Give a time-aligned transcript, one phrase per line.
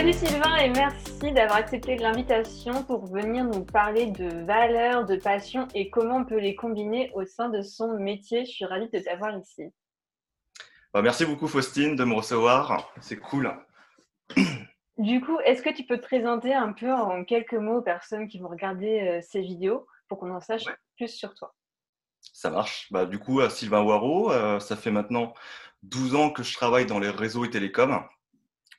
[0.00, 5.68] Salut Sylvain et merci d'avoir accepté l'invitation pour venir nous parler de valeurs, de passion
[5.74, 8.46] et comment on peut les combiner au sein de son métier.
[8.46, 9.64] Je suis ravie de t'avoir ici.
[10.94, 13.54] Bah, merci beaucoup Faustine de me recevoir, c'est cool.
[14.96, 18.26] Du coup, est-ce que tu peux te présenter un peu en quelques mots aux personnes
[18.26, 20.64] qui vont regarder euh, ces vidéos pour qu'on en sache
[20.96, 21.54] plus sur toi?
[22.32, 22.90] Ça marche.
[22.90, 25.34] Bah, du coup, Sylvain Waro, euh, ça fait maintenant
[25.82, 28.02] 12 ans que je travaille dans les réseaux et télécoms,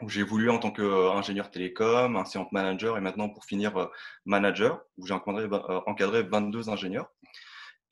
[0.02, 3.88] où j'ai évolué en tant qu'ingénieur télécom, incident manager et maintenant pour finir euh,
[4.26, 5.48] manager, où j'ai encadré,
[5.86, 7.12] encadré 22 ingénieurs.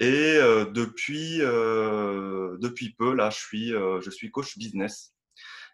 [0.02, 0.40] Et
[0.72, 5.14] depuis, depuis peu, là, je suis, je suis coach business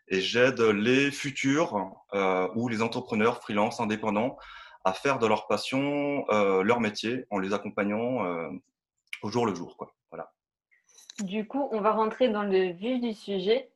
[0.07, 4.37] et j'aide les futurs euh, ou les entrepreneurs freelance indépendants
[4.83, 8.49] à faire de leur passion euh, leur métier en les accompagnant euh,
[9.23, 9.77] au jour le jour.
[9.77, 9.93] Quoi.
[10.11, 10.31] Voilà.
[11.23, 13.71] Du coup, on va rentrer dans le vif du sujet.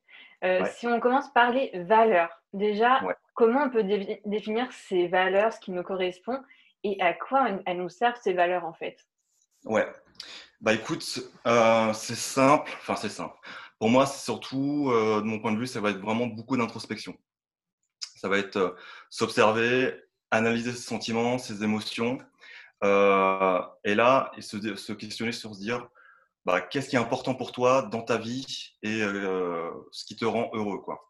[0.72, 3.02] Si on commence par les valeurs, déjà,
[3.34, 3.84] comment on peut
[4.26, 6.42] définir ces valeurs, ce qui nous correspond
[6.84, 8.98] et à quoi elles nous servent ces valeurs en fait?
[9.66, 9.88] Ouais.
[10.62, 13.38] Bah écoute, c'est simple, enfin c'est simple.
[13.80, 16.58] Pour moi, c'est surtout, euh, de mon point de vue, ça va être vraiment beaucoup
[16.58, 17.16] d'introspection.
[18.18, 18.76] Ça va être euh,
[19.10, 22.18] s'observer, analyser ses sentiments, ses émotions,
[22.84, 25.88] euh, et là, se, se, questionner sur se dire,
[26.44, 30.50] bah, qu'est-ce qui est important pour toi dans ta vie et ce qui te rend
[30.54, 31.09] heureux, quoi.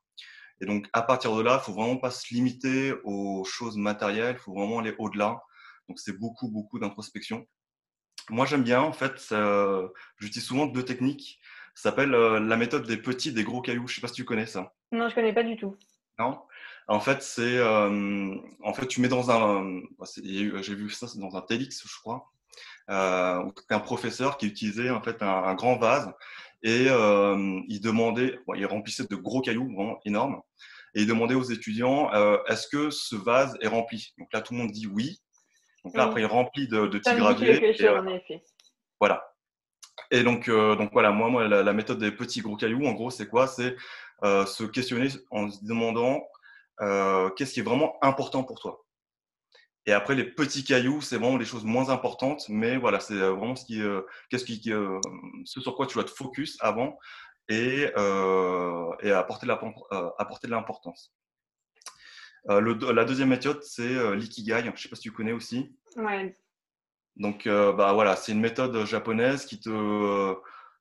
[0.61, 4.35] Et donc, à partir de là, il faut vraiment pas se limiter aux choses matérielles,
[4.37, 5.41] il faut vraiment aller au-delà.
[5.87, 7.47] Donc, c'est beaucoup, beaucoup d'introspection.
[8.29, 9.33] Moi, j'aime bien, en fait,
[10.19, 11.39] j'utilise souvent deux techniques.
[11.75, 13.87] Ça s'appelle euh, la méthode des petits, des gros cailloux.
[13.87, 14.73] Je ne sais pas si tu connais ça.
[14.91, 15.77] Non, je ne connais pas du tout.
[16.19, 16.41] Non?
[16.89, 17.57] En fait, c'est.
[17.57, 19.81] Euh, en fait, tu mets dans un.
[20.21, 22.31] J'ai vu ça dans un TEDx, je crois.
[22.89, 26.11] Euh, un professeur qui utilisait en fait un, grand vase
[26.63, 30.41] et euh, il demandait, il remplissait de gros cailloux vraiment énormes
[30.95, 32.11] et il demandait aux étudiants
[32.47, 34.13] est-ce que ce vase est rempli?
[34.17, 35.19] Donc là, tout le monde dit oui.
[35.85, 37.75] Donc là, après, il remplit de, de petits graviers.
[38.99, 39.29] voilà.
[40.11, 43.09] Et donc, euh, donc voilà, moi, moi la, méthode des petits gros cailloux, en gros,
[43.09, 43.47] c'est quoi?
[43.47, 43.75] C'est
[44.23, 46.23] euh, se questionner en se demandant
[46.81, 48.83] euh, qu'est-ce qui est vraiment important pour toi?
[49.89, 53.55] Et après, les petits cailloux, c'est vraiment les choses moins importantes, mais voilà, c'est vraiment
[53.55, 53.81] ce qui,
[54.29, 54.61] qu'est-ce qui,
[55.45, 56.99] ce sur quoi tu dois te focus avant
[57.47, 57.85] et,
[59.01, 59.59] et apporter, la,
[60.19, 61.11] apporter de l'importance.
[62.45, 64.61] la deuxième méthode, c'est l'ikigai.
[64.63, 65.75] Je ne sais pas si tu connais aussi.
[65.95, 66.37] Ouais.
[67.15, 70.35] Donc, euh, bah voilà, c'est une méthode japonaise qui te,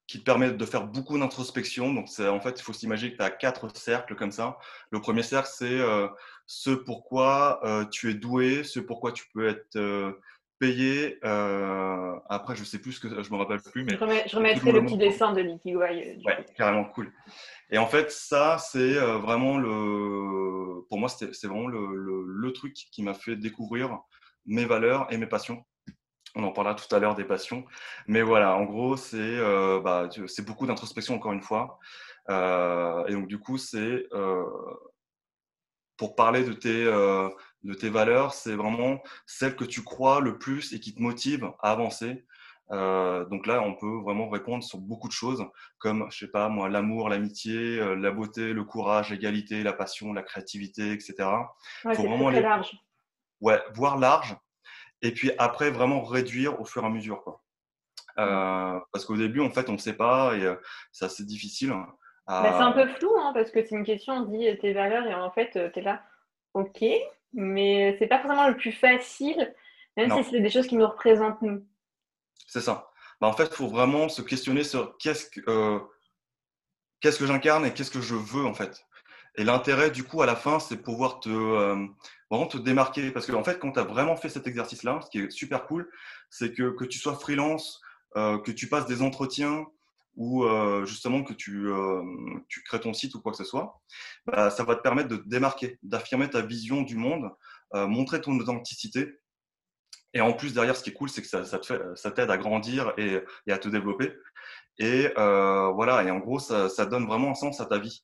[0.08, 1.92] qui te permet de faire beaucoup d'introspection.
[1.92, 4.58] Donc, en fait, il faut s'imaginer que tu as quatre cercles comme ça.
[4.91, 6.08] Le premier cercle, c'est euh,
[6.46, 9.78] ce pourquoi euh, tu es doué, ce pourquoi tu peux être
[10.58, 11.19] payé.
[11.22, 13.92] après, je sais plus ce que je me rappelle plus, mais
[14.26, 16.19] je, remettrai le petit dessin de l'ikigai.
[16.25, 17.12] Ouais, carrément cool.
[17.70, 23.02] Et en fait, ça, c'est vraiment le, pour moi, c'est vraiment le, le truc qui
[23.02, 23.98] m'a fait découvrir
[24.46, 25.62] mes valeurs et mes passions.
[26.38, 27.65] On en parlera tout à l'heure des passions.
[28.06, 30.09] Mais voilà, en gros, c'est euh, bah,
[30.47, 31.81] beaucoup d'introspection, encore une fois.
[32.31, 34.44] Euh, et donc, du coup, c'est euh,
[35.97, 40.72] pour parler de tes, de tes valeurs, c'est vraiment celles que tu crois le plus
[40.72, 42.25] et qui te motivent à avancer.
[42.70, 45.44] donc là, on peut vraiment répondre sur beaucoup de choses,
[45.78, 50.22] comme, je sais pas, moi, l'amour, l'amitié, la beauté, le courage, l'égalité, la passion, la
[50.22, 51.15] créativité, etc.
[51.84, 52.78] Ouais, vraiment très large.
[53.41, 54.37] Ouais, voir large
[55.03, 57.22] et puis après, vraiment réduire au fur et à mesure.
[57.22, 57.42] Quoi.
[58.19, 60.56] Euh, parce qu'au début, en fait, on ne sait pas et euh,
[60.92, 61.72] c'est assez difficile.
[62.26, 65.06] Bah, c'est un peu flou, hein, parce que c'est une question, on dit tes valeurs
[65.06, 66.03] et en fait, tu es là,
[66.53, 66.84] ok,
[67.32, 69.54] mais c'est pas forcément le plus facile,
[69.97, 71.66] même si c'est des choses qui nous représentent nous.
[72.47, 72.91] C'est ça.
[73.20, 75.81] Bah, en fait, il faut vraiment se questionner sur qu'est-ce que, euh,
[77.00, 78.87] qu'est-ce que j'incarne et qu'est-ce que je veux en fait.
[79.38, 81.87] Et l'intérêt, du coup, à la fin, c'est pouvoir te, euh,
[82.28, 83.12] vraiment te démarquer.
[83.12, 85.66] Parce qu'en en fait, quand tu as vraiment fait cet exercice-là, ce qui est super
[85.66, 85.88] cool,
[86.28, 87.81] c'est que, que tu sois freelance,
[88.16, 89.65] euh, que tu passes des entretiens
[90.16, 91.69] ou euh, justement que tu,
[92.64, 93.81] crées ton site ou quoi que ce soit,
[94.26, 97.31] bah, ça va te permettre de te démarquer, d'affirmer ta vision du monde,
[97.73, 99.20] montrer ton authenticité.
[100.14, 103.23] Et en plus, derrière, ce qui est cool, c'est que ça, t'aide à grandir et,
[103.49, 104.12] à te développer.
[104.79, 108.02] Et voilà, et en gros, ça donne vraiment un sens à ta vie.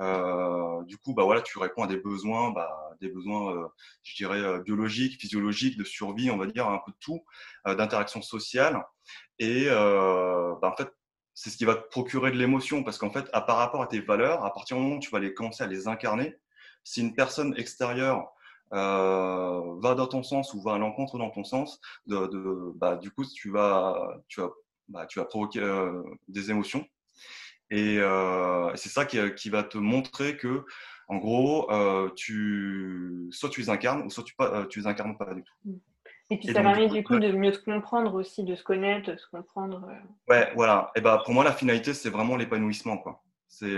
[0.00, 3.66] Euh, du coup, bah voilà, tu réponds à des besoins, bah, des besoins, euh,
[4.02, 7.24] je dirais, euh, biologiques, physiologiques, de survie, on va dire un peu de tout,
[7.66, 8.84] d'interaction sociale.
[9.38, 10.88] Et bah, en fait,
[11.34, 13.86] c'est ce qui va te procurer de l'émotion parce qu'en fait, à par rapport à
[13.86, 16.36] tes valeurs, à partir du moment où tu vas les commencer à les incarner,
[16.84, 18.28] si une personne extérieure
[18.70, 23.10] va dans ton sens ou va à l'encontre dans ton sens, de, de bah, du
[23.10, 24.50] coup, tu vas, tu vas,
[24.88, 25.60] bah, tu vas provoquer
[26.28, 26.86] des émotions.
[27.72, 30.66] Et euh, c'est ça qui, va te montrer que
[31.08, 31.70] En gros,
[32.14, 35.80] tu, soit tu les incarnes, ou soit tu, pas, tu les incarnes pas du tout.
[36.30, 39.16] Et puis ça permet du coup, de mieux te comprendre aussi, de se connaître, de
[39.16, 39.88] se comprendre.
[40.28, 40.92] Ouais, voilà.
[40.94, 42.98] Et bah, pour moi, la finalité, c'est vraiment l'épanouissement.
[42.98, 43.22] quoi.
[43.48, 43.76] C'est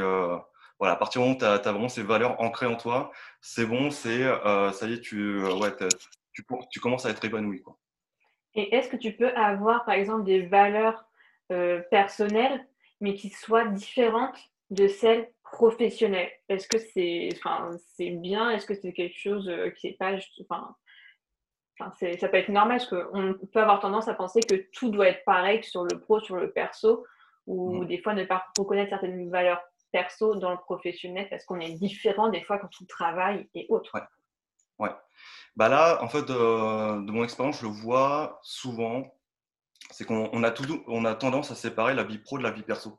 [0.80, 3.64] voilà, à partir du moment où tu as, vraiment ces valeurs ancrées en toi, c'est
[3.64, 4.24] bon, c'est
[4.72, 5.70] ça y est, tu, ouais,
[6.32, 7.62] tu, tu, commences à être épanoui.
[7.62, 7.78] Quoi.
[8.56, 11.06] Et est-ce que tu peux avoir, par exemple, des valeurs
[11.90, 12.66] personnelles,
[13.00, 14.38] mais qui soient différentes
[14.70, 18.50] de celles professionnelles Est-ce que c'est enfin, bien?
[18.50, 20.40] Est-ce que c'est quelque chose qui n'est pas juste.
[20.48, 20.74] Enfin,
[21.78, 25.24] ça peut être normal parce qu'on peut avoir tendance à penser que tout doit être
[25.24, 27.04] pareil sur le pro, sur le perso,
[27.46, 27.86] ou mmh.
[27.86, 29.60] des fois ne pas reconnaître certaines valeurs
[29.94, 33.92] perso dans le professionnel parce qu'on est différent des fois quand on travaille et autres.
[33.94, 34.02] Ouais.
[34.80, 34.94] ouais.
[35.54, 39.13] Bah là, en fait, de mon expérience, je le vois souvent,
[39.90, 42.62] c'est qu'on a, tout, on a tendance à séparer la vie pro de la vie
[42.62, 42.98] perso.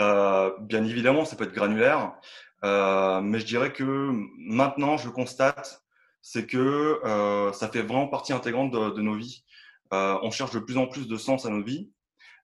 [0.00, 2.12] Euh, bien évidemment, ça peut être granulaire,
[2.64, 5.82] euh, mais je dirais que maintenant, je constate
[6.22, 9.44] c'est que euh, ça fait vraiment partie intégrante de, nos vies.
[9.94, 11.90] Euh, on cherche de plus en plus de sens à nos vies.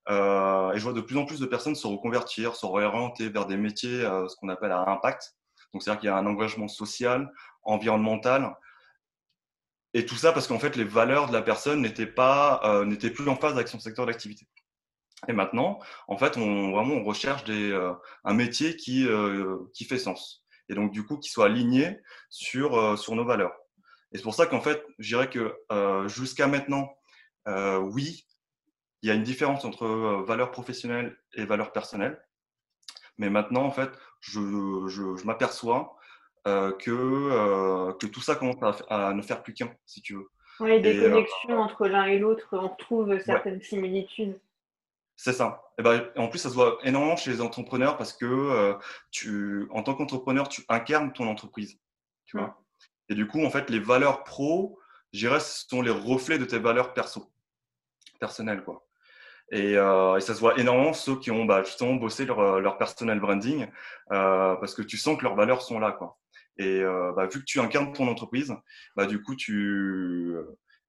[0.09, 3.47] Euh, et je vois de plus en plus de personnes se reconvertir, se réorienter vers
[3.47, 5.35] des métiers, ce qu'on appelle à impact.
[5.73, 7.31] Donc, c'est-à-dire qu'il y a un engagement social,
[7.63, 8.55] environnemental.
[9.95, 13.29] Et tout ça parce qu'en fait, les valeurs de la personne n'étaient pas, n'étaient plus
[13.29, 14.47] en phase avec son secteur d'activité.
[15.29, 17.73] Et maintenant, en fait, on vraiment on recherche des,
[18.25, 19.07] un métier qui,
[19.73, 20.45] qui fait sens.
[20.69, 23.55] Et donc, du coup, qui soit aligné sur, sur nos valeurs.
[24.15, 26.97] Et c'est pour ça qu'en fait, je dirais que euh, jusqu'à maintenant,
[27.49, 28.27] euh, oui,
[29.03, 32.25] il y a une différence entre euh, valeur professionnelle et valeur personnelle.
[33.19, 34.41] Mais maintenant, en fait, je,
[34.87, 35.97] je, m'aperçois
[36.45, 38.57] que, que tout ça commence
[38.89, 40.31] à, ne faire plus qu'un, si tu veux.
[40.61, 44.39] Oui, des connexions entre l'un et l'autre, on retrouve certaines similitudes.
[45.17, 45.63] C'est ça.
[45.79, 48.77] Et ben, en plus, ça se voit énormément chez les entrepreneurs parce que
[49.11, 51.79] tu, en tant qu'entrepreneur, tu incarnes ton entreprise.
[52.27, 52.57] Tu vois
[53.09, 54.79] et du coup, en fait, les valeurs pro,
[55.13, 57.31] je dirais, ce sont les reflets de tes valeurs perso,
[58.19, 58.65] personnelles.
[58.65, 58.87] Quoi.
[59.51, 62.61] Et, euh, et ça se voit énormément ceux qui ont bah, justement bossé leur, euh,
[62.61, 63.67] leur personnel branding
[64.11, 65.93] euh, parce que tu sens que leurs valeurs sont là.
[65.93, 66.17] Quoi.
[66.57, 68.55] Et euh, bah, vu que tu incarnes ton entreprise,
[68.97, 70.37] bah, du coup, tu,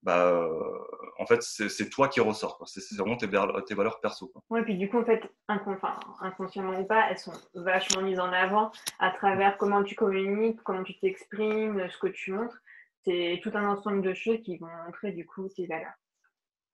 [0.06, 0.80] bah, euh,
[1.18, 2.62] en fait, c'est toi qui ressort.
[2.68, 4.32] C'est vraiment tes, tes, valeurs perso.
[4.52, 8.72] Oui, puis du coup, en fait, inconsciemment ou pas, elles sont vachement mises en avant
[9.00, 12.62] à travers comment tu communiques, comment tu t'exprimes, ce que tu montres.
[13.04, 15.94] C'est tout un ensemble de choses qui vont montrer du coup tes valeurs.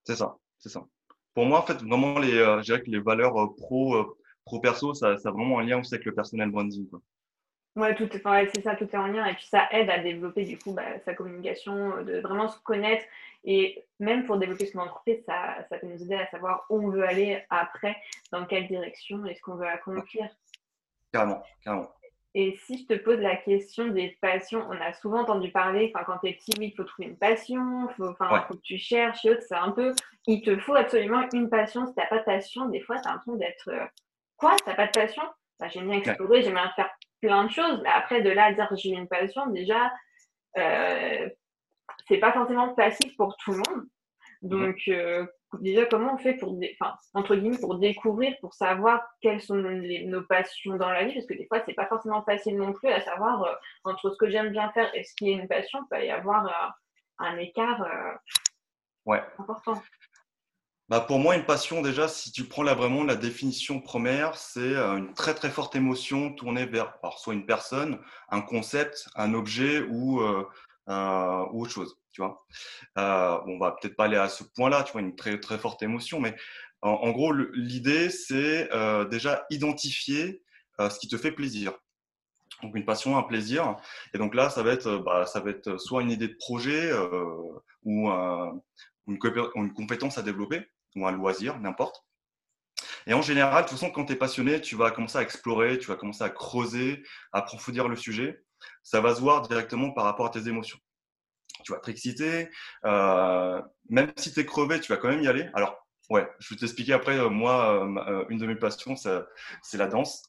[0.04, 0.86] C'est ça, c'est ça.
[1.34, 4.94] Pour moi, en fait, vraiment, les, euh, je dirais que les valeurs pro, pro perso,
[4.94, 6.90] ça, ça, a vraiment un lien aussi avec le personnel branding.
[6.90, 7.02] Quoi.
[7.78, 9.26] Ouais, tout, enfin, c'est ça, tout est en lien.
[9.26, 13.06] Et puis ça aide à développer du coup bah, sa communication, de vraiment se connaître.
[13.44, 16.90] Et même pour développer son entreprise, ça, ça peut nous aider à savoir où on
[16.90, 17.96] veut aller après,
[18.32, 20.28] dans quelle direction et ce qu'on veut accomplir.
[21.12, 21.92] Carrément, carrément.
[22.34, 26.18] Et si je te pose la question des passions, on a souvent entendu parler, quand
[26.20, 29.28] tu es petit, oui, il faut trouver une passion, il faut, faut, que tu cherches,
[29.42, 29.94] c'est un peu,
[30.28, 31.86] il te faut absolument une passion.
[31.88, 33.86] Si tu n'as pas de passion, des fois, tu as l'impression d'être, euh,
[34.38, 35.24] quoi, tu n'as pas de passion?
[35.60, 36.90] Bah, J'aime bien explorer, j'aime bien faire
[37.22, 37.82] plein de choses.
[37.84, 39.92] Mais après, de là à dire j'ai une passion, déjà,
[40.58, 41.30] euh,
[42.08, 43.86] c'est pas forcément facile pour tout le monde.
[44.42, 45.26] Donc, euh,
[45.60, 50.24] déjà, comment on fait pour, enfin, entre guillemets, pour découvrir, pour savoir quelles sont nos
[50.24, 51.14] passions dans la vie?
[51.14, 54.18] Parce que des fois, c'est pas forcément facile non plus à savoir euh, entre ce
[54.18, 56.70] que j'aime bien faire et ce qui est une passion, il peut y avoir euh,
[57.20, 57.86] un écart
[59.06, 59.22] ouais.
[59.38, 59.82] important.
[60.92, 64.60] Bah pour moi, une passion, déjà, si tu prends là vraiment la définition première, c'est
[64.60, 69.84] euh, une très très forte émotion tournée vers soit une personne, un concept, un objet
[69.84, 70.46] ou, euh,
[70.90, 71.98] euh, autre chose.
[72.12, 72.46] Tu vois
[72.98, 76.20] on va peut-être pas aller à ce point-là, tu vois, une très très forte émotion,
[76.20, 76.36] mais
[76.82, 78.70] en, gros, l'idée, c'est
[79.10, 80.44] déjà identifier
[80.78, 81.72] ce qui te fait plaisir.
[82.64, 83.78] Donc une passion, un plaisir.
[84.14, 86.92] Et donc là, ça va être, bah, ça va être soit une idée de projet
[87.86, 88.10] ou
[89.08, 92.04] une compétence à développer ou un loisir, n'importe.
[93.08, 95.80] Et en général, de toute façon, quand tu es passionné, tu vas commencer à explorer,
[95.80, 98.44] tu vas commencer à creuser, à approfondir le sujet.
[98.84, 100.78] Ça va se voir directement par rapport à tes émotions.
[101.64, 102.50] Tu vas être excité,
[102.86, 105.50] euh, même si tu es crevé, tu vas quand même y aller.
[105.54, 109.88] Alors, ouais, je vais t'expliquer après, euh, moi, euh, une de mes passions, c'est la
[109.88, 110.24] danse.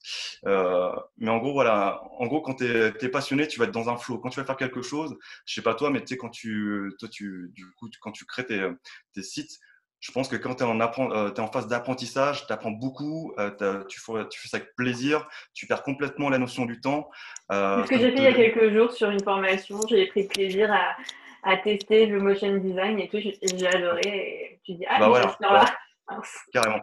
[0.44, 3.96] mais en gros, voilà, en gros, quand tu es, passionné, tu vas être dans un
[3.96, 4.18] flow.
[4.18, 5.16] Quand tu vas faire quelque chose,
[5.46, 8.24] je sais pas toi, mais tu sais, quand tu, toi, tu, du coup, quand tu
[8.26, 8.68] crées tes,
[9.14, 9.58] tes sites,
[10.02, 13.84] je pense que quand tu es, euh, es, en phase d'apprentissage, tu apprends beaucoup, euh,
[13.88, 17.08] tu, fais, tu, fais, ça avec plaisir, tu perds complètement la notion du temps.
[17.52, 20.24] Euh, ce que j'ai fait il y a quelques jours sur une formation, j'ai pris
[20.26, 20.96] plaisir à,
[21.44, 24.00] à, tester le motion design et tout, j'ai adoré.
[24.04, 25.64] Et tu dis, ah, bah voilà, là.
[26.52, 26.82] Carrément.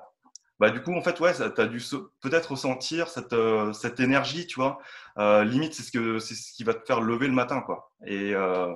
[0.57, 1.81] bah, du coup, en fait, ouais, tu as dû
[2.21, 4.79] peut-être ressentir cette, euh, cette énergie, tu vois.
[5.17, 7.91] Euh, limite, c'est ce, que, c'est ce qui va te faire lever le matin, quoi.
[8.05, 8.73] Et, euh,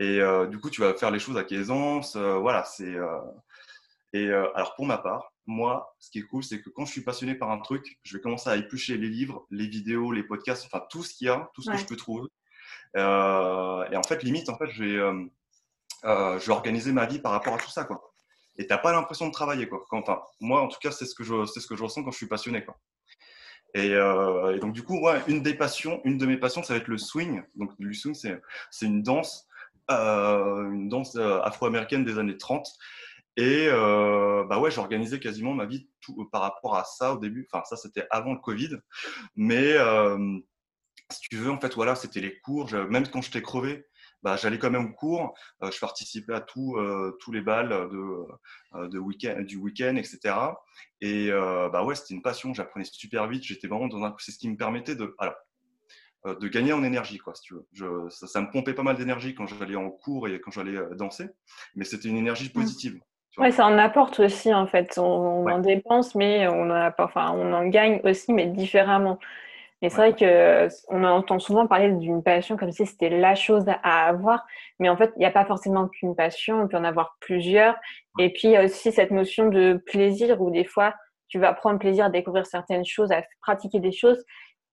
[0.00, 2.16] et du coup, tu vas faire les choses avec aisance.
[2.16, 2.96] voilà, c'est.
[4.14, 7.02] Et alors, pour ma part, moi, ce qui est cool, c'est que quand je suis
[7.02, 10.64] passionné par un truc, je vais commencer à éplucher les livres, les vidéos, les podcasts,
[10.64, 12.28] enfin, tout ce qu'il y a, tout ce que je peux trouver.
[12.96, 15.28] et en fait, limite, en fait, je vais,
[16.04, 18.14] je vais organiser ma vie par rapport à tout ça, quoi
[18.56, 19.84] et t'as pas l'impression de travailler quoi.
[19.90, 22.10] enfin, moi en tout cas c'est ce que je c'est ce que je ressens quand
[22.10, 22.78] je suis passionné quoi.
[23.76, 26.74] Et, euh, et donc du coup, ouais, une des passions, une de mes passions, ça
[26.74, 27.42] va être le swing.
[27.56, 28.40] Donc le swing, c'est
[28.70, 29.48] c'est une danse,
[29.90, 32.68] euh, une danse euh, afro-américaine des années 30.
[33.36, 37.18] Et euh, bah ouais, j'ai organisé quasiment ma vie tout, par rapport à ça au
[37.18, 37.48] début.
[37.50, 38.76] Enfin, ça c'était avant le Covid,
[39.34, 40.38] mais euh,
[41.10, 42.72] si tu veux, en fait, voilà, c'était les cours.
[42.72, 43.86] Même quand j'étais crevé,
[44.24, 47.68] bah, j'allais quand même au cours, euh, je participais à tout, euh, tous les balles
[47.68, 48.26] de,
[48.74, 50.34] euh, de week du week-end, etc.
[51.02, 54.14] Et bah ouais, c'était une passion, j'apprenais super vite, j'étais vraiment dans un...
[54.18, 55.34] C'est ce qui me permettait de, alors,
[56.24, 57.66] de gagner en énergie, quoi, si tu veux.
[57.72, 61.28] Je, ça, me pompait pas mal d'énergie quand j'allais en cours et quand j'allais danser,
[61.74, 62.58] mais c'était une énergie mmh.
[62.58, 63.00] positive.
[63.38, 64.96] Oui, ça en apporte aussi, en fait.
[64.98, 69.18] On, en dépense, mais on en, enfin, on en gagne aussi, mais différemment.
[69.82, 74.06] Et c'est vrai qu'on entend souvent parler d'une passion comme si c'était la chose à
[74.06, 74.46] avoir,
[74.78, 77.76] mais en fait, il n'y a pas forcément qu'une passion, on peut en avoir plusieurs.
[78.18, 80.94] Et puis, il y a aussi cette notion de plaisir où des fois,
[81.28, 84.24] tu vas prendre plaisir à découvrir certaines choses, à pratiquer des choses,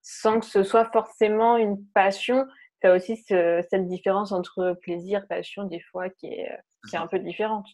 [0.02, 2.46] sans que ce soit forcément une passion.
[2.82, 6.50] Tu as aussi cette différence entre plaisir, passion, des fois, qui est,
[6.90, 7.68] qui est un peu différente.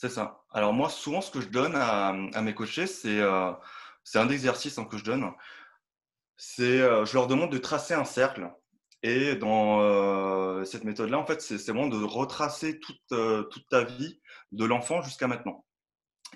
[0.00, 0.44] C'est ça.
[0.52, 3.50] Alors moi, souvent, ce que je donne à, mes coachés, c'est euh,
[4.14, 5.32] un exercice hein, que je donne
[6.36, 8.48] c'est euh, je leur demande de tracer un cercle.
[9.02, 13.02] Et dans euh, cette méthode-là, en fait, c'est vraiment de retracer toute,
[13.50, 14.20] toute ta vie
[14.52, 15.64] de l'enfant jusqu'à maintenant.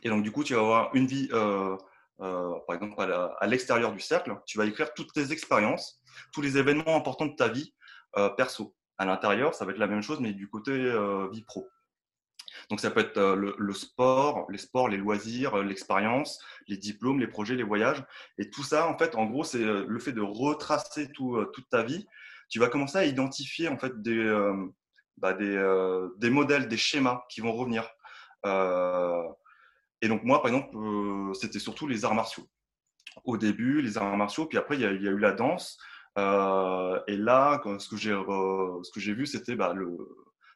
[0.03, 4.37] Et donc, du coup, tu vas avoir une vie, par exemple, à l'extérieur du cercle.
[4.45, 6.03] Tu vas écrire toutes tes expériences,
[6.33, 7.73] tous les événements importants de ta vie
[8.37, 8.75] perso.
[8.99, 10.73] À l'intérieur, ça va être la même chose, mais du côté
[11.31, 11.69] vie pro.
[12.73, 17.21] Donc ça peut être euh, le, sport, les sports, les loisirs, euh, l'expérience, les diplômes,
[17.21, 18.03] les projets, les voyages.
[18.39, 21.69] Et tout ça, en fait, en gros, c'est euh, le fait de retracer tout, toute
[21.69, 22.07] ta vie.
[22.49, 24.25] Tu vas commencer à identifier en fait des,
[25.19, 25.55] bah, des,
[26.17, 27.87] des, modèles, des schémas qui vont revenir.
[30.01, 30.75] et donc moi, par exemple,
[31.35, 32.49] c'était surtout les arts martiaux.
[33.25, 35.79] Au début, les arts martiaux, puis après, il y a, eu la danse.
[36.17, 39.99] et là, ce que j'ai vu, c'était bah, le,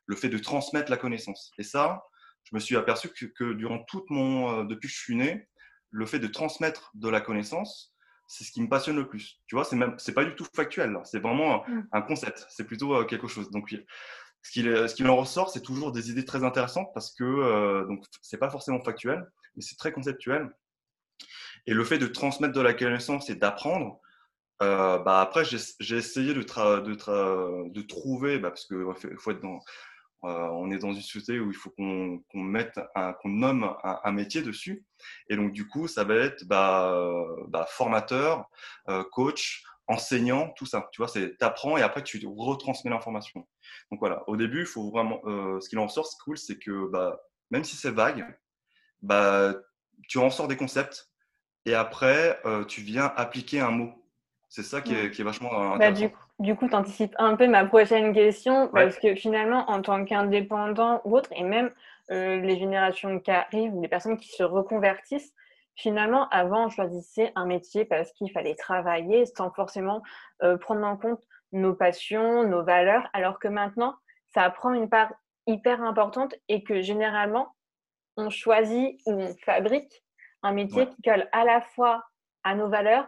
[0.07, 1.53] le fait de transmettre la connaissance.
[1.59, 2.05] Et ça,
[2.45, 5.49] je me suis aperçu que, durant toute mon, euh, depuis que je suis né,
[5.91, 7.95] le fait de transmettre de la connaissance,
[8.29, 9.41] c'est ce qui me passionne le plus.
[9.47, 10.99] Tu vois, c'est même, c'est pas du tout factuel.
[11.05, 12.07] C'est vraiment un mm.
[12.07, 12.47] concept.
[12.49, 13.51] C'est plutôt euh, quelque chose.
[13.51, 13.71] Donc,
[14.43, 17.85] ce qui, ce qui en ressort, c'est toujours des idées très intéressantes parce que euh,
[17.87, 20.51] donc c'est pas forcément factuel, mais c'est très conceptuel.
[21.67, 24.01] Et le fait de transmettre de la connaissance et d'apprendre,
[24.61, 29.59] bah après, j'ai essayé de, de, de trouver, bah parce qu'il faut être dans,
[30.25, 32.81] euh, on est dans une société où il faut qu'on mette,
[33.21, 34.85] qu'on nomme un, métier dessus.
[35.29, 38.49] Et donc, du coup, ça va être bah, euh, bah, formateur,
[38.89, 40.89] euh, coach, enseignant, tout ça.
[40.93, 43.47] Tu vois, c'est t'apprends et après tu retransmets l'information.
[43.91, 45.21] Donc voilà, au début, il faut vraiment.
[45.61, 47.21] ce qu'il en ressort, ce cool, c'est que bah,
[47.51, 48.27] même si c'est vague,
[49.03, 49.55] bah,
[50.09, 51.13] tu en sors des concepts
[51.67, 53.93] et après tu viens appliquer un mot.
[54.49, 56.17] C'est ça qui est, vachement bah, intéressant.
[56.39, 61.01] Du coup, tu anticipes un peu ma prochaine question parce que finalement, en tant qu'indépendant
[61.05, 61.73] ou autre, et même
[62.11, 65.33] euh, les générations qui arrivent les personnes qui se reconvertissent,
[65.77, 70.03] finalement, avant, on choisissait un métier parce qu'il fallait travailler sans forcément
[70.43, 73.95] euh, prendre en compte nos passions, nos valeurs, alors que maintenant,
[74.35, 75.13] ça prend une part
[75.47, 77.55] hyper importante et que généralement,
[78.19, 80.05] on choisit ou on fabrique
[80.43, 82.05] un métier qui colle à la fois
[82.45, 83.07] à nos valeurs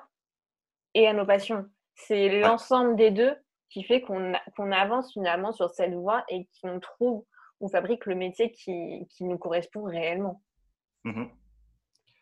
[0.94, 1.68] et à nos passions.
[1.98, 3.34] C'est l'ensemble des deux
[3.70, 7.24] qui fait qu'on avance finalement sur cette voie et qu'on trouve
[7.60, 10.42] ou fabrique le métier qui, nous correspond réellement.
[11.04, 11.24] Mmh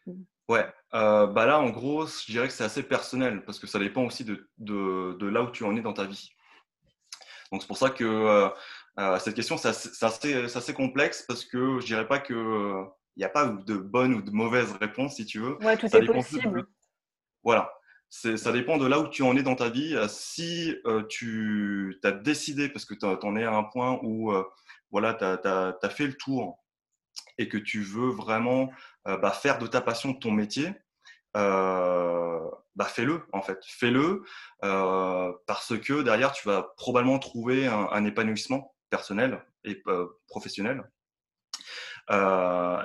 [0.07, 0.13] mmh.
[0.49, 0.65] Ouais,
[0.95, 4.05] euh, bah là en gros, je dirais que c'est assez personnel parce que ça dépend
[4.05, 6.31] aussi de, de, là où tu en es dans ta vie.
[7.51, 8.49] Donc c'est pour ça que euh,
[9.01, 12.85] euh, cette question c'est assez, assez, complexe parce que je dirais pas que
[13.17, 15.57] il n'y a pas de bonne ou de mauvaise réponse si tu veux.
[15.65, 16.67] Ouais, tout est possible.
[17.43, 17.76] Voilà,
[18.09, 19.95] ça dépend de là où tu en es dans ta vie.
[19.95, 24.33] Euh, si euh, tu as décidé, parce que tu en es à un point où
[24.33, 24.45] euh,
[24.91, 26.63] voilà, tu as, fait le tour
[27.39, 28.71] et que tu veux vraiment
[29.05, 30.73] bah, faire de ta passion ton métier,
[31.35, 33.59] bah, fais-le en fait.
[33.67, 34.23] Fais-le
[34.61, 39.83] parce que derrière, tu vas probablement trouver un, épanouissement personnel et
[40.29, 40.85] professionnel.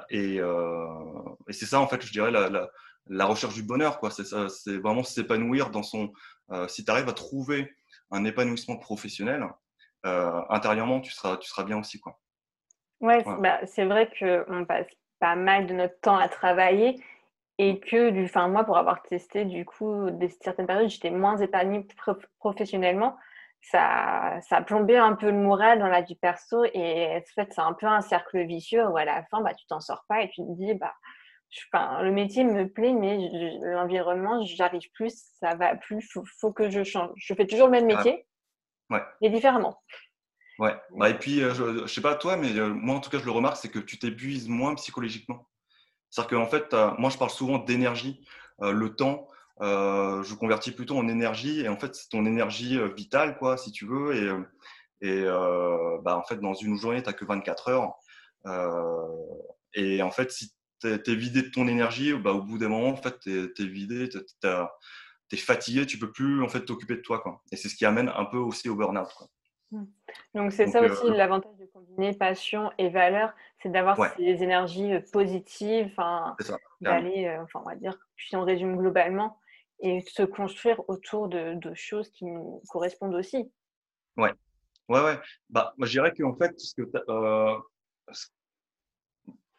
[0.09, 2.69] et, et c'est ça, en fait, je dirais, la, la,
[3.09, 3.99] recherche du bonheur.
[3.99, 4.11] Quoi.
[4.11, 6.11] C'est, c'est vraiment s'épanouir dans son.
[6.67, 7.73] si tu arrives à trouver
[8.11, 9.45] un épanouissement professionnel,
[10.03, 11.99] intérieurement, tu seras, tu seras bien aussi.
[11.99, 12.19] Quoi.
[13.01, 14.87] Ouais, bah, c'est vrai qu'on passe
[15.19, 17.01] pas mal de notre temps à travailler
[17.57, 21.37] et que, du, enfin, moi, pour avoir testé, du coup, des, certaines périodes, j'étais moins
[21.37, 21.87] épanouie
[22.39, 23.17] professionnellement.
[23.61, 27.53] Ça, ça a plombé un peu le moral dans la vie perso et en fait,
[27.53, 30.23] c'est un peu un cercle vicieux où à la fin, bah, tu t'en sors pas
[30.23, 30.93] et tu te dis, bah,
[31.73, 33.17] le métier me plaît, mais
[33.61, 37.11] l'environnement, j'arrive plus, ça va plus, faut, faut que je change.
[37.17, 38.25] Je fais toujours le même métier,
[38.89, 39.01] ouais.
[39.21, 39.77] mais différemment.
[40.59, 40.79] Ouais.
[40.91, 43.17] Bah, et puis, euh, je, ne sais pas toi, mais euh, moi, en tout cas,
[43.17, 45.47] je le remarque, c'est que tu t'épuises moins psychologiquement.
[46.11, 48.23] C'est-à-dire qu'en fait, moi, je parle souvent d'énergie.
[48.61, 49.27] Euh, le temps,
[49.59, 51.61] je convertis plutôt en énergie.
[51.61, 54.45] Et en fait, c'est ton énergie vitale, quoi, si tu veux.
[55.01, 55.23] Et, et
[56.03, 57.93] bah, en fait, dans une journée, tu n'as que 24 heures.
[59.73, 62.89] et en fait, si tu es, vidé de ton énergie, bah, au bout d'un moment,
[62.89, 67.01] en fait, tu es, vidé, tu es, fatigué, tu peux plus en fait t'occuper de
[67.01, 67.19] toi.
[67.19, 67.41] Quoi.
[67.51, 69.07] Et c'est ce qui amène un peu aussi au burn-out.
[69.71, 69.85] Mmh.
[70.35, 73.33] Donc c'est ça aussi l'avantage de combiner passion et valeur,
[73.63, 76.35] c'est d'avoir ces énergies positives, enfin
[76.81, 79.39] d'aller, enfin on va dire, si on résume globalement,
[79.79, 83.51] et se construire autour de, choses qui nous correspondent aussi.
[84.17, 84.33] Ouais,
[84.89, 85.19] ouais, ouais.
[85.49, 87.57] Bah, moi je dirais qu'en fait, que euh,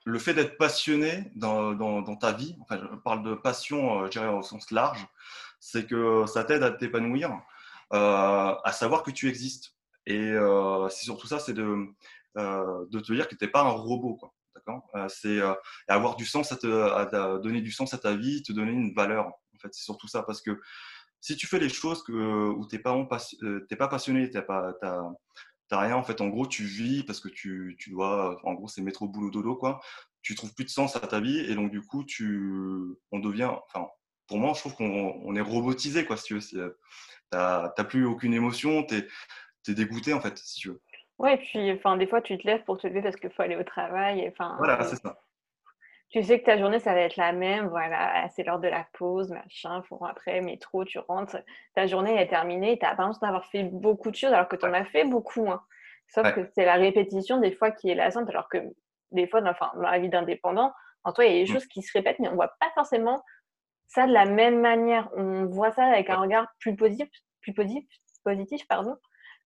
[0.05, 4.43] le fait d'être passionné dans, ta vie, enfin je parle de passion, je dirais au
[4.43, 5.07] sens large,
[5.61, 7.31] c'est que ça t'aide à t'épanouir,
[7.93, 9.75] euh, à savoir que tu existes.
[10.07, 11.87] Et euh, c'est surtout ça, c'est de,
[12.37, 14.17] euh, te dire que tu n'es pas un robot.
[14.17, 14.35] Quoi.
[14.95, 15.41] Euh, c'est
[15.89, 19.27] avoir du sens à, te, donner du sens à ta vie, te donner une valeur.
[19.27, 20.61] En fait, c'est surtout ça parce que
[21.21, 22.97] si tu fais les choses que, où tu n'es pas,
[23.79, 24.75] pas passionné, tu pas,
[25.81, 25.97] rien.
[25.97, 29.03] En fait, en gros, tu vis parce que tu, tu dois, en gros, c'est mettre
[29.03, 29.81] au boulot dodo, quoi.
[30.23, 32.51] Tu trouves plus de sens à ta vie et donc, du coup, tu,
[33.11, 33.89] on devient, enfin,
[34.29, 36.41] pour moi, je trouve qu'on est robotisé, quoi, si tu veux.
[36.41, 39.07] Tu n'as plus aucune émotion, t'es
[39.69, 40.83] dégoûté en fait, si tu veux.
[41.19, 43.57] Ouais, puis enfin, des fois tu te lèves pour te lever parce qu'il faut aller
[43.57, 44.29] au travail.
[44.29, 45.17] Enfin, voilà, c'est ça.
[46.13, 47.69] Tu sais que ta journée, ça va être la même.
[47.69, 49.83] Voilà, c'est l'heure de la pause, machin.
[49.89, 51.39] Faut, après, métro, tu rentres.
[51.75, 52.79] Ta journée est terminée.
[52.79, 55.51] Tu as l'impression d'avoir fait beaucoup de choses alors que tu en as fait beaucoup.
[55.51, 55.63] Hein.
[56.09, 58.29] Sauf que c'est la répétition des fois qui est lassante.
[58.29, 58.59] Alors que
[59.11, 60.73] des fois, dans, enfin, dans la vie d'indépendant,
[61.05, 61.55] en toi, il y a des mmh.
[61.55, 63.23] choses qui se répètent, mais on voit pas forcément
[63.89, 65.09] ça de la même manière.
[65.17, 67.09] On voit ça avec un regard plus positif,
[67.41, 67.89] plus positif,
[68.23, 68.97] positif pardon,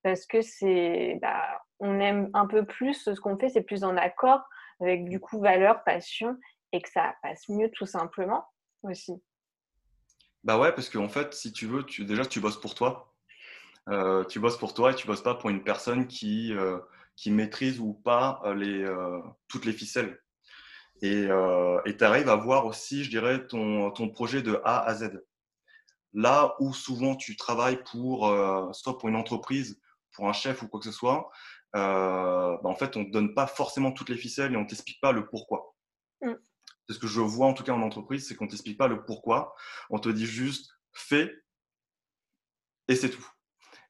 [0.03, 3.97] parce que c'est, bah, on aime un peu plus ce qu'on fait, c'est plus en
[3.97, 4.43] accord
[4.81, 6.37] avec du coup valeur, passion,
[6.73, 8.47] et que ça passe mieux tout simplement
[8.83, 9.13] aussi.
[10.45, 13.13] Bah ouais, parce qu'en fait, si tu veux, tu, déjà tu bosses pour toi.
[13.89, 16.79] Euh, tu bosses pour toi et tu bosses pas pour une personne qui, euh,
[17.15, 20.21] qui maîtrise ou pas euh, toutes les ficelles.
[21.03, 25.23] Et tu arrives à voir aussi, je dirais, ton, ton projet de A à Z.
[26.15, 28.33] Là où souvent tu travailles pour,
[28.73, 29.81] soit pour une entreprise
[30.13, 31.29] pour un chef ou quoi que ce soit,
[31.75, 35.01] bah, en fait, on ne donne pas forcément toutes les ficelles et on ne t'explique
[35.01, 35.75] pas le pourquoi.
[36.23, 36.35] Mm.
[36.87, 38.89] C'est ce que je vois en tout cas en entreprise, c'est qu'on ne t'explique pas
[38.89, 39.55] le pourquoi.
[39.91, 41.33] On te dit juste fais
[42.89, 43.27] et c'est tout.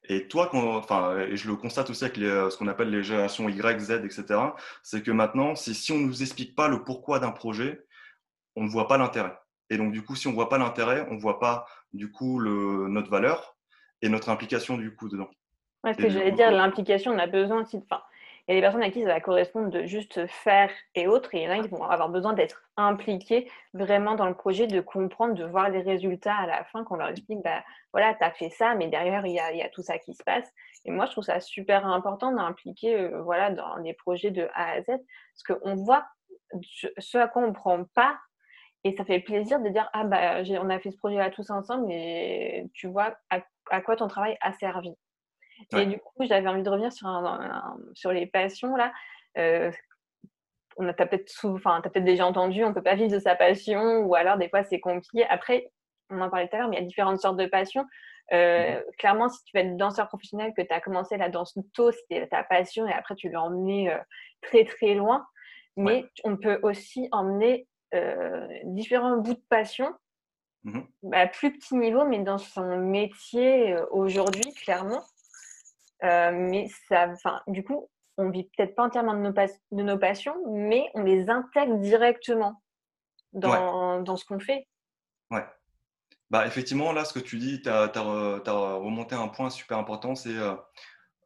[0.09, 3.79] Et toi, enfin, et je le constate aussi avec ce qu'on appelle les générations Y,
[3.79, 4.39] Z, etc.,
[4.81, 7.85] c'est que maintenant, si on ne nous explique pas le pourquoi d'un projet,
[8.55, 9.37] on ne voit pas l'intérêt.
[9.69, 12.09] Et donc, du coup, si on ne voit pas l'intérêt, on ne voit pas, du
[12.09, 13.57] coup, le, notre valeur
[14.01, 15.29] et notre implication, du coup, dedans
[15.93, 17.83] ce que j'allais dire, l'implication, on a besoin aussi de.
[17.89, 18.01] Enfin,
[18.47, 21.35] il y a des personnes à qui ça va correspondre de juste faire et autres,
[21.35, 24.67] et il y en a qui vont avoir besoin d'être impliqués vraiment dans le projet,
[24.67, 28.23] de comprendre, de voir les résultats à la fin, qu'on leur explique, bah, voilà, tu
[28.23, 30.49] as fait ça, mais derrière, il y, a, tout ça qui se passe.
[30.85, 34.71] Et moi, je trouve ça super important d'impliquer euh, voilà, dans les projets de A
[34.71, 36.05] à Z, parce qu'on voit
[36.99, 38.17] ce à quoi on ne prend pas,
[38.85, 41.91] et ça fait plaisir de dire, ah bah, on a fait ce projet-là tous ensemble,
[41.91, 44.95] et tu vois à quoi ton travail a servi.
[45.75, 47.07] Et du coup, j'avais envie de revenir sur,
[47.93, 48.93] sur les passions là.
[49.37, 49.71] Euh,
[50.77, 54.15] on a peut-être enfin, peut déjà entendu, on peut pas vivre de sa passion, ou
[54.15, 55.25] alors des fois c'est compliqué.
[55.27, 55.71] Après,
[56.09, 57.85] on en parlait tout à l'heure, mais il y a différentes sortes de passions.
[58.33, 61.57] Euh, mmh clairement, si tu veux être danseur professionnel, que tu as commencé la danse
[61.73, 63.97] tôt, c'était ta passion, et après tu l'as emmené euh,
[64.41, 65.25] très très loin.
[65.77, 67.67] Mais on peut aussi emmener
[68.63, 69.93] différents bouts de passion,
[70.63, 70.81] mmh
[71.13, 75.01] à plus petit niveau, mais dans son métier aujourd'hui, clairement.
[76.03, 79.97] Euh, mais ça, enfin, du coup, on vit peut-être pas entièrement de nos, de nos,
[79.97, 82.61] passions, mais on les intègre directement
[83.33, 84.67] dans, dans ce qu'on fait.
[85.31, 85.45] Ouais.
[86.29, 90.35] Bah, effectivement, là, ce que tu dis, tu as, remonté un point super important, c'est
[90.35, 90.55] euh,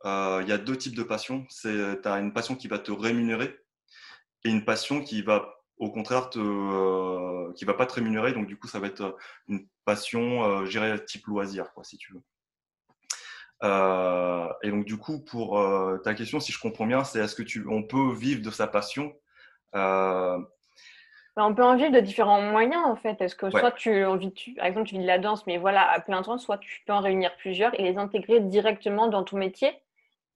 [0.05, 1.45] euh, il y a deux types de passions.
[1.49, 3.57] Tu as une passion qui va te rémunérer
[4.43, 8.34] et une passion qui va au contraire te, euh, qui va pas te rémunérer.
[8.34, 12.13] Donc du coup, ça va être une passion, euh, j'irais type loisir, quoi, si tu
[12.13, 12.21] veux.
[13.63, 17.36] Euh, et donc du coup, pour euh, ta question, si je comprends bien, c'est est-ce
[17.36, 19.13] que tu, on peut vivre de sa passion
[19.74, 20.39] bah,
[21.36, 23.21] On peut en vivre de différents moyens en fait.
[23.21, 24.04] Est-ce que soit tu,
[24.58, 26.93] par exemple, tu vis de la danse, mais voilà, à plein temps, soit tu peux
[26.93, 29.71] en réunir plusieurs et les intégrer directement dans ton métier,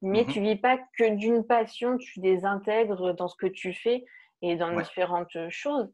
[0.01, 3.73] mais mmh tu vis pas que d'une passion, tu les intègres dans ce que tu
[3.73, 4.05] fais
[4.41, 5.91] et dans différentes choses.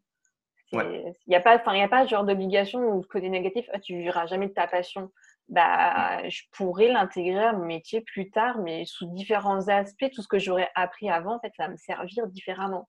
[0.73, 3.93] Il n'y a, pas, a pas ce genre d'obligation ou de côté négatif, ah, tu
[3.93, 5.11] ne vivras jamais de ta passion.
[5.49, 10.09] Bah, je pourrais l'intégrer à mon métier plus tard, mais sous différents aspects.
[10.13, 12.87] Tout ce que j'aurais appris avant, en fait, ça va me servir différemment.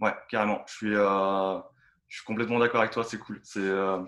[0.00, 0.62] Ouais, carrément.
[0.68, 1.58] Je suis, euh,
[2.06, 3.02] je suis complètement d'accord avec toi.
[3.02, 3.40] C'est cool.
[3.42, 4.00] C'est, euh,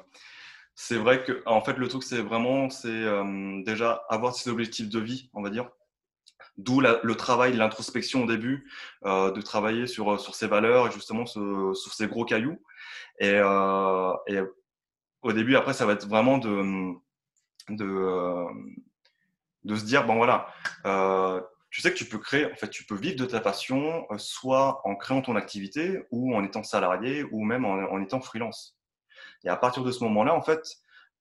[0.76, 4.88] c'est vrai que, en fait, le truc, c'est vraiment, c'est euh, déjà avoir ses objectifs
[4.88, 5.68] de vie, on va dire.
[6.56, 8.70] D'où le travail, l'introspection au début,
[9.02, 12.62] de travailler sur, sur ses valeurs et justement sur, sur ces gros cailloux.
[13.18, 14.40] Et, et,
[15.22, 16.92] au début, après, ça va être vraiment de,
[17.76, 18.46] de,
[19.64, 20.48] de se dire, bon voilà,
[20.86, 24.06] euh, tu sais que tu peux créer, en fait, tu peux vivre de ta passion,
[24.18, 28.76] soit en créant ton activité, ou en étant salarié, ou même en, étant freelance.
[29.44, 30.62] Et à partir de ce moment-là, en fait,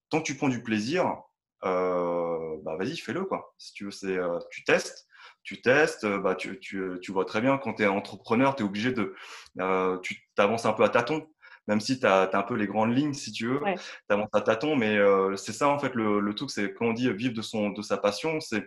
[0.08, 1.22] tant que tu prends du plaisir,
[1.64, 3.54] euh, bah vas-y, fais-le quoi.
[3.58, 5.06] Si tu veux, c'est, euh, tu testes,
[5.42, 8.92] tu testes, euh, bah, tu, vois très bien quand tu es entrepreneur, tu es obligé
[8.92, 9.14] de.
[9.60, 11.28] Euh, tu t'avances un peu à tâtons,
[11.66, 13.60] même si tu as, un peu les grandes lignes, si tu veux.
[13.60, 16.86] Tu avances à tâtons, mais euh, c'est ça en fait le, le truc, c'est quand
[16.86, 18.66] on dit vivre de, son, de sa passion, c'est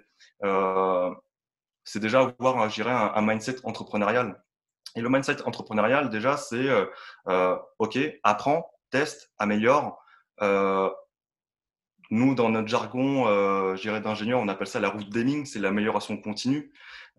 [1.99, 4.43] déjà avoir, un, un, mindset entrepreneurial.
[4.95, 6.69] Et le mindset entrepreneurial, déjà, c'est
[7.79, 10.03] OK, apprends, teste, améliore.
[12.13, 16.71] Nous, dans notre jargon, euh, d'ingénieur, on appelle ça la route Deming, c'est l'amélioration continue,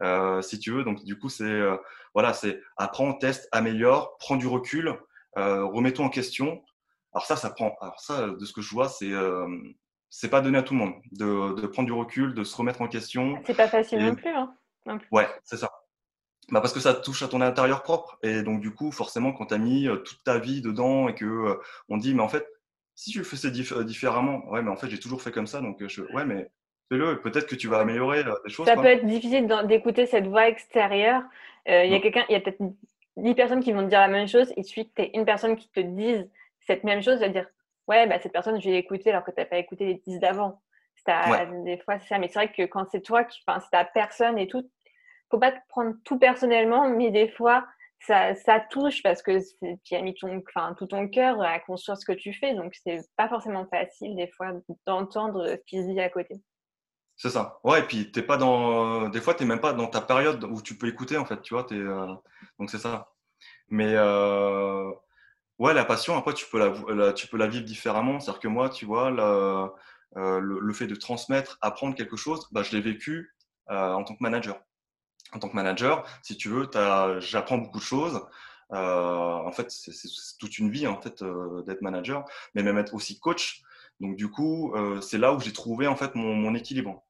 [0.03, 0.85] euh, si tu veux.
[0.85, 1.77] Donc, du coup, c'est euh,
[2.15, 4.97] voilà, c'est apprends, teste, améliore, prends du recul,
[5.39, 6.63] euh, remets-toi en question.
[7.13, 7.77] Alors ça, ça prend.
[7.81, 9.47] Alors ça, de ce que je vois, c'est euh,
[10.11, 12.81] c'est pas donné à tout le monde de, de, prendre du recul, de se remettre
[12.83, 13.41] en question.
[13.47, 14.31] C'est pas facile non plus.
[14.31, 14.55] Hein,
[15.11, 15.71] Ouais, c'est ça.
[16.51, 18.19] Bah parce que ça touche à ton intérieur propre.
[18.23, 21.59] Et donc, du coup, forcément, quand tu as mis toute ta vie dedans et que
[21.89, 22.47] on dit, mais en fait,
[22.95, 25.83] si tu faisais euh, différemment, ouais, mais en fait, j'ai toujours fait comme ça, donc
[25.83, 26.51] euh, je, ouais, mais
[26.89, 28.67] fais-le, peut-être que tu vas améliorer euh, des choses.
[28.67, 31.23] Ça peut être difficile d'écouter cette voix extérieure.
[31.67, 32.63] Il y a quelqu'un, il y a peut-être
[33.17, 35.57] 10 personnes qui vont te dire la même chose, et suite, tu es une personne
[35.57, 36.29] qui te dise
[36.61, 37.47] cette même chose, tu vas dire,
[37.89, 40.19] ouais, bah, cette personne, je vais l'écouter alors que tu n'as pas écouté les 10
[40.21, 40.61] d'avant.
[41.65, 43.85] Des fois, c'est ça, mais c'est vrai que quand c'est toi, qui, enfin, c'est ta
[43.85, 44.69] personne et tout,
[45.31, 47.67] faut pas te prendre tout personnellement, mais des fois,
[48.01, 49.39] ça, ça, touche parce que
[49.83, 52.55] tu as mis ton, enfin, tout ton cœur à construire ce que tu fais.
[52.55, 54.53] Donc, c'est pas forcément facile des fois
[54.87, 56.37] d'entendre ce qui se dit à côté.
[57.17, 57.61] C'est ça.
[57.65, 59.09] Ouais, et puis t'es pas dans.
[59.09, 61.41] Des fois, tu n'es même pas dans ta période où tu peux écouter, en fait,
[61.43, 61.67] tu vois.
[61.71, 62.07] Es, euh...
[62.59, 63.13] Donc, c'est ça.
[63.69, 64.91] Mais euh...
[65.59, 68.21] ouais, la passion, après, tu peux la, tu peux la vivre différemment.
[68.21, 69.13] C'est-à-dire que moi, tu vois,
[70.17, 73.35] euh, le, le, fait de transmettre, apprendre quelque chose, bah, je l'ai vécu
[73.71, 74.61] euh, en tant que manager
[75.33, 76.69] en tant que manager, si tu veux,
[77.21, 78.21] j'apprends beaucoup de choses.
[78.73, 81.25] Euh, en fait, c'est toute une vie en fait
[81.67, 82.25] d'être manager,
[82.55, 83.63] mais même être aussi coach.
[84.01, 87.04] Donc du coup, euh, c'est là où j'ai trouvé en fait mon, mon équilibre.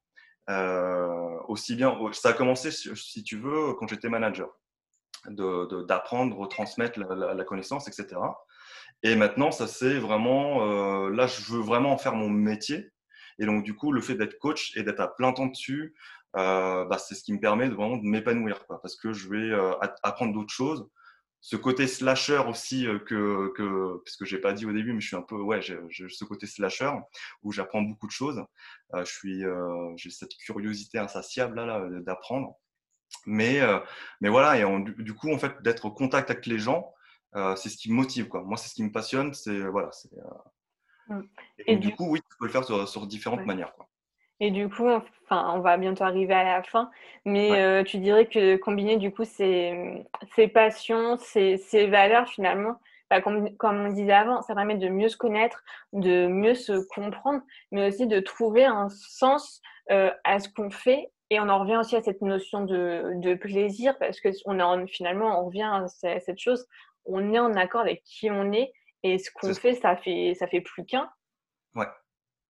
[0.49, 4.49] Euh, aussi bien, ça a commencé si tu veux quand j'étais manager,
[5.27, 8.19] d'apprendre, de, de transmettre la, connaissance, etc.
[9.03, 12.91] Et maintenant, ça c'est vraiment euh, là, je veux vraiment en faire mon métier.
[13.39, 15.95] Et donc du coup, le fait d'être coach et d'être à plein temps dessus,
[16.37, 19.51] euh, bah, c'est ce qui me permet de vraiment de m'épanouir, parce que je vais
[20.03, 20.87] apprendre d'autres choses.
[21.45, 24.99] Ce côté slasher aussi euh, que, que parce que j'ai pas dit au début, mais
[24.99, 25.77] je suis un peu ouais, j'ai
[26.09, 26.89] ce côté slasher
[27.43, 28.43] où j'apprends beaucoup de choses.
[28.95, 29.43] Euh, je suis,
[29.95, 32.55] j'ai cette curiosité insatiable là, là d'apprendre.
[33.27, 33.59] Mais
[34.21, 36.91] mais voilà, et du coup en fait d'être au contact avec les gens,
[37.55, 38.41] c'est ce qui me motive quoi.
[38.41, 40.09] Moi c'est ce qui me passionne, c'est voilà, c'est
[41.09, 41.21] mmh.
[41.59, 43.45] et, et, du coup, oui, tu peux le faire sur, sur différentes ouais.
[43.45, 43.75] manières.
[43.75, 43.87] Quoi.
[44.39, 46.91] Et du coup, enfin, on va bientôt arriver à la fin,
[47.23, 47.61] mais ouais.
[47.61, 53.21] euh, tu dirais que combiner du coup ces, ces passions, ces, ces, valeurs finalement, bah,
[53.21, 57.41] comme, comme, on disait avant, ça permet de mieux se connaître, de mieux se comprendre,
[57.71, 61.11] mais aussi de trouver un sens euh, à ce qu'on fait.
[61.29, 64.87] Et on en revient aussi à cette notion de, de plaisir parce que on est
[64.87, 65.63] finalement, on revient
[66.03, 66.67] à cette chose,
[67.05, 70.47] on est en accord avec qui on est et ce qu'on fait, ça fait, ça
[70.47, 71.09] fait plus qu'un.
[71.73, 71.87] Ouais,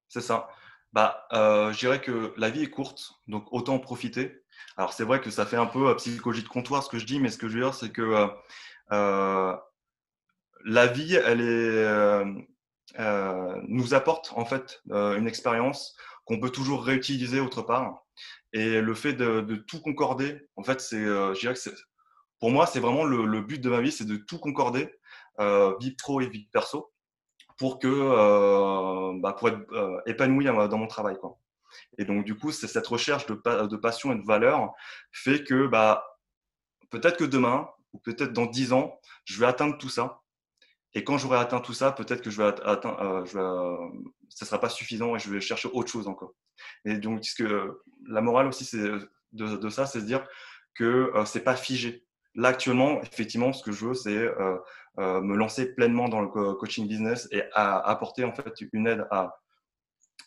[0.10, 0.50] c'est ça
[0.96, 4.44] bah, euh, Je dirais que la vie est courte, donc autant en profiter.
[4.78, 7.06] Alors c'est vrai que ça fait un peu euh, psychologie de comptoir ce que je
[7.06, 8.28] dis, mais ce que je veux dire, c'est que euh,
[8.92, 9.56] euh
[10.68, 12.26] la vie, elle est,
[13.00, 18.04] euh, nous apporte en fait une expérience qu'on peut toujours réutiliser autre part.
[18.52, 21.76] Et le fait de, de tout concorder, en fait, c'est, je dirais que c'est
[22.40, 24.90] pour moi, c'est vraiment le, but de ma vie, c'est de tout concorder,
[25.40, 26.94] euh, vie pro et vie perso,
[27.58, 31.18] pour que euh, bah, pour être euh, épanoui dans mon travail.
[31.20, 31.38] Quoi.
[31.98, 33.34] Et donc, du coup, c'est cette recherche de,
[33.76, 34.74] passion et de valeur
[35.12, 36.06] fait que bah,
[36.90, 40.22] peut-être que demain, ou peut-être dans dix ans, je vais atteindre tout ça.
[40.94, 44.46] Et quand j'aurai atteint tout ça, peut-être que je vais atteindre, euh, je vais, ça
[44.46, 46.34] sera pas suffisant et je vais chercher autre chose encore.
[46.86, 48.78] Et donc, que la morale aussi, c'est
[49.34, 50.26] de, de, ça, c'est de dire
[50.74, 52.06] que euh, c'est pas figé.
[52.34, 54.30] Là, actuellement, effectivement, ce que je veux, c'est
[55.00, 59.08] euh, me lancer pleinement dans le coaching business et à, apporter en fait une aide
[59.12, 59.40] à,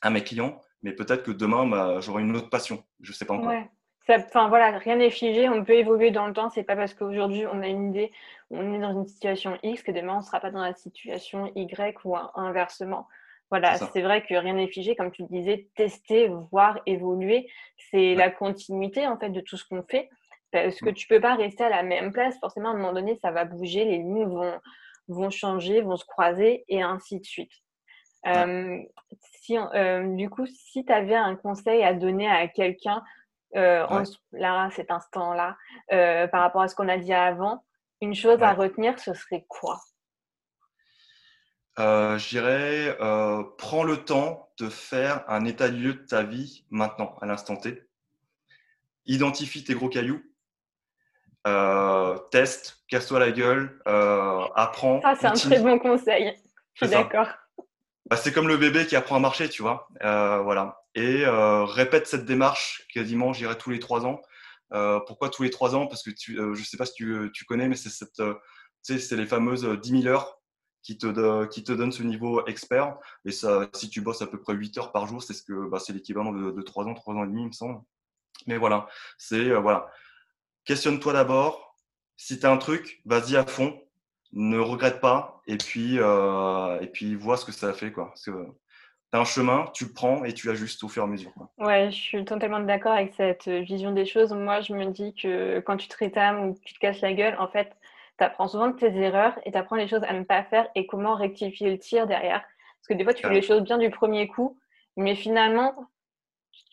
[0.03, 0.61] à mes clients.
[0.83, 2.85] Mais peut-être que demain, bah, j'aurai une autre passion.
[3.01, 3.49] Je sais pas encore.
[3.49, 3.69] Ouais.
[4.11, 6.49] Enfin voilà, rien n'est figé, on peut évoluer dans le temps.
[6.49, 8.11] C'est pas parce qu'aujourd'hui on a une idée,
[8.51, 12.05] on est dans une situation X que demain on sera pas dans la situation Y
[12.05, 13.07] ou inversement.
[13.51, 17.49] Voilà, c'est vrai que rien n'est figé, comme tu le disais, tester, voir, évoluer,
[17.91, 20.11] c'est la continuité en fait de tout ce qu'on fait.
[20.51, 23.19] Parce que tu peux pas rester à la même place, forcément à un moment donné
[23.21, 24.59] ça va bouger, les lignes vont,
[25.09, 27.53] vont changer, vont se croiser et ainsi de suite.
[29.43, 29.57] si,
[30.17, 33.03] du coup, si tu avais un conseil à donner à quelqu'un
[33.57, 35.57] euh, là, cet instant-là,
[35.93, 37.65] euh, par rapport à ce qu'on a dit avant,
[38.01, 39.81] une chose à retenir, ce serait quoi?
[41.79, 42.97] Euh, Je dirais,
[43.57, 47.57] prends le temps de faire un état de lieu de ta vie maintenant, à l'instant
[47.57, 47.83] T.
[49.07, 50.23] Identifie tes gros cailloux.
[52.31, 55.01] Teste, casse-toi la gueule, apprends.
[55.03, 56.35] Ça, c'est un très bon conseil.
[56.75, 57.29] Je suis d'accord.
[58.11, 59.89] Bah, c'est comme le bébé qui apprend à marcher, tu vois.
[60.01, 64.21] voilà et euh, répète cette démarche quasiment, je dirais, tous les trois ans.
[64.73, 65.87] Euh, pourquoi tous les trois ans?
[65.87, 68.21] Parce que tu, euh, je ne sais pas si tu, tu connais, mais c'est cette,
[68.83, 70.41] c'est les fameuses 10 000 heures
[70.83, 72.97] qui te, qui te donnent ce niveau expert.
[73.25, 75.69] Et ça, si tu bosses à peu près 8 heures par jour, c'est ce que,
[75.69, 77.81] bah, c'est l'équivalent de, de 3 ans, 3 ans et demi, il me semble.
[78.49, 79.89] Mais voilà, c'est voilà.
[80.69, 81.75] Questionne-toi d'abord.
[82.19, 83.81] Si tu as un truc, vas-y à fond.
[84.35, 85.41] Ne regrette pas.
[85.47, 87.91] Et puis, et puis vois ce que ça fait.
[87.91, 88.09] Quoi.
[88.09, 88.31] Parce que,
[89.11, 91.33] tu un chemin, tu le prends et tu ajustes au fur et à mesure.
[91.57, 94.35] Ouais, je suis totalement d'accord avec cette euh, vision des choses.
[94.35, 97.37] Moi, je me dis que quand tu te rétames ou tu te casses la gueule,
[97.39, 97.75] en fait,
[98.19, 100.69] tu apprends souvent de tes erreurs et tu apprends les choses à ne pas faire
[100.75, 102.43] et comment rectifier le tir derrière.
[102.43, 104.59] Parce que des fois, tu fais les choses bien du premier coup,
[104.99, 105.89] mais finalement,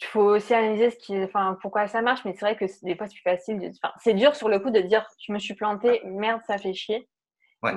[0.01, 2.25] il faut aussi analyser ce qui, enfin, pourquoi ça marche.
[2.25, 3.59] Mais c'est vrai que des fois, c'est plus facile.
[3.59, 3.67] De...
[3.67, 6.73] Enfin, c'est dur sur le coup de dire je me suis planté, merde, ça fait
[6.73, 7.07] chier.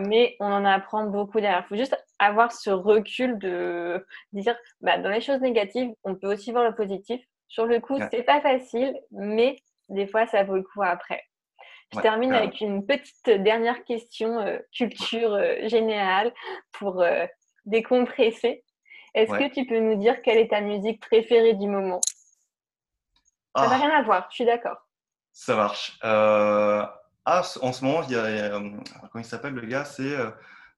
[0.00, 1.64] Mais on en apprend beaucoup derrière.
[1.64, 6.30] Il faut juste avoir ce recul de dire, bah, dans les choses négatives, on peut
[6.30, 7.22] aussi voir le positif.
[7.46, 9.56] Sur le coup, c'est pas facile, mais
[9.88, 11.24] des fois, ça vaut le coup après.
[11.94, 16.34] Je termine avec une petite dernière question euh, culture euh, générale
[16.72, 17.24] pour euh,
[17.64, 18.62] décompresser.
[19.14, 22.00] Est-ce que tu peux nous dire quelle est ta musique préférée du moment?
[23.56, 23.76] Ça n'a ah.
[23.76, 24.86] rien à voir, je suis d'accord.
[25.32, 25.98] Ça marche.
[27.30, 29.84] Ah, en ce moment, il y a, euh, comment il s'appelle le gars?
[29.84, 30.30] C'est euh,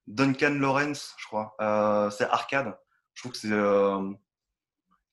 [0.07, 1.55] Duncan Lawrence, je crois.
[1.61, 2.77] Euh, c'est arcade.
[3.13, 3.47] Je trouve que c'est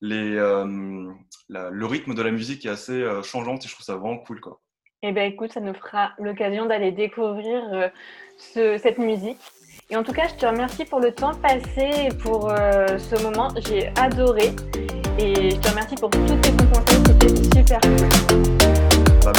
[0.00, 4.40] les, le rythme de la musique est assez changeante et je trouve ça vraiment cool,
[4.40, 4.60] quoi.
[5.02, 7.92] Eh bien, écoute, ça nous fera l'occasion d'aller découvrir
[8.36, 9.38] cette musique.
[9.90, 13.48] Et en tout cas, je te remercie pour le temps passé et pour ce moment.
[13.66, 14.54] J'ai adoré.
[15.18, 17.02] Et je te remercie pour tous tes bons conseils.
[17.06, 17.96] C'était super cool.
[19.24, 19.32] Bah,